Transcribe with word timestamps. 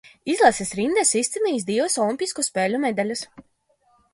Izlases 0.35 0.71
rindās 0.77 1.11
izcīnījis 1.19 1.67
divas 1.67 1.99
olimpisko 2.07 2.47
spēļu 2.49 2.81
medaļas. 2.87 3.23